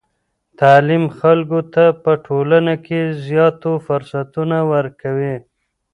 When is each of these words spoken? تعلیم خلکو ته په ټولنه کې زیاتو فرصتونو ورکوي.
تعلیم 0.59 1.03
خلکو 1.19 1.59
ته 1.73 1.83
په 2.03 2.11
ټولنه 2.25 2.73
کې 2.85 2.99
زیاتو 3.25 3.71
فرصتونو 3.85 4.57
ورکوي. 4.73 5.35